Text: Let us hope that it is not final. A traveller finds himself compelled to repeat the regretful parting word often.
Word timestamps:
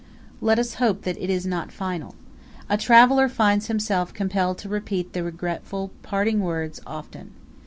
Let 0.41 0.57
us 0.57 0.73
hope 0.81 1.03
that 1.03 1.21
it 1.21 1.29
is 1.29 1.45
not 1.45 1.71
final. 1.71 2.15
A 2.71 2.75
traveller 2.75 3.29
finds 3.29 3.67
himself 3.67 4.11
compelled 4.15 4.57
to 4.57 4.67
repeat 4.67 5.13
the 5.13 5.21
regretful 5.23 5.91
parting 6.01 6.39
word 6.39 6.79
often. 6.87 7.33